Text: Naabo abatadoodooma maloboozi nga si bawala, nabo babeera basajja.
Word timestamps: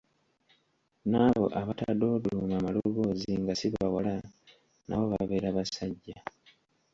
Naabo 1.11 1.45
abatadoodooma 1.59 2.57
maloboozi 2.65 3.31
nga 3.41 3.53
si 3.59 3.67
bawala, 3.73 4.15
nabo 4.87 5.03
babeera 5.11 5.49
basajja. 5.57 6.17